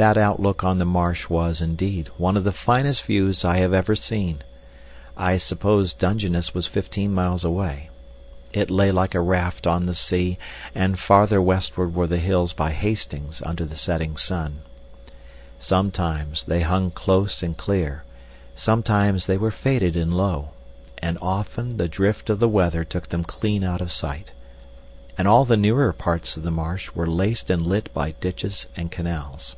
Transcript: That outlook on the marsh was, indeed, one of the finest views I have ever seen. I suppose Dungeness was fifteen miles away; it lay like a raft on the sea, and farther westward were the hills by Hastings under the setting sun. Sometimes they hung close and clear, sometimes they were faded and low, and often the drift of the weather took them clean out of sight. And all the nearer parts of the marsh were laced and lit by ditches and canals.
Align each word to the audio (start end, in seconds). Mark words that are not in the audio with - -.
That 0.00 0.16
outlook 0.16 0.62
on 0.62 0.78
the 0.78 0.84
marsh 0.84 1.28
was, 1.28 1.60
indeed, 1.60 2.08
one 2.18 2.36
of 2.36 2.44
the 2.44 2.52
finest 2.52 3.02
views 3.04 3.44
I 3.44 3.56
have 3.56 3.74
ever 3.74 3.96
seen. 3.96 4.44
I 5.16 5.38
suppose 5.38 5.92
Dungeness 5.92 6.54
was 6.54 6.68
fifteen 6.68 7.12
miles 7.12 7.44
away; 7.44 7.90
it 8.52 8.70
lay 8.70 8.92
like 8.92 9.16
a 9.16 9.20
raft 9.20 9.66
on 9.66 9.86
the 9.86 9.96
sea, 9.96 10.38
and 10.72 10.96
farther 11.00 11.42
westward 11.42 11.96
were 11.96 12.06
the 12.06 12.18
hills 12.18 12.52
by 12.52 12.70
Hastings 12.70 13.42
under 13.44 13.64
the 13.64 13.74
setting 13.74 14.16
sun. 14.16 14.60
Sometimes 15.58 16.44
they 16.44 16.60
hung 16.60 16.92
close 16.92 17.42
and 17.42 17.56
clear, 17.56 18.04
sometimes 18.54 19.26
they 19.26 19.36
were 19.36 19.50
faded 19.50 19.96
and 19.96 20.14
low, 20.14 20.50
and 20.98 21.18
often 21.20 21.76
the 21.76 21.88
drift 21.88 22.30
of 22.30 22.38
the 22.38 22.48
weather 22.48 22.84
took 22.84 23.08
them 23.08 23.24
clean 23.24 23.64
out 23.64 23.80
of 23.80 23.90
sight. 23.90 24.30
And 25.18 25.26
all 25.26 25.44
the 25.44 25.56
nearer 25.56 25.92
parts 25.92 26.36
of 26.36 26.44
the 26.44 26.52
marsh 26.52 26.88
were 26.92 27.08
laced 27.08 27.50
and 27.50 27.66
lit 27.66 27.92
by 27.92 28.12
ditches 28.20 28.68
and 28.76 28.92
canals. 28.92 29.56